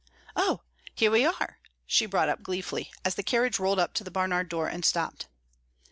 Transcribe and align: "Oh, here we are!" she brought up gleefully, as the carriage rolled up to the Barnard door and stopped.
"Oh, 0.35 0.61
here 0.95 1.11
we 1.11 1.25
are!" 1.27 1.59
she 1.85 2.07
brought 2.07 2.27
up 2.27 2.41
gleefully, 2.41 2.89
as 3.05 3.13
the 3.13 3.21
carriage 3.21 3.59
rolled 3.59 3.77
up 3.77 3.93
to 3.93 4.03
the 4.03 4.09
Barnard 4.09 4.49
door 4.49 4.67
and 4.67 4.83
stopped. 4.83 5.27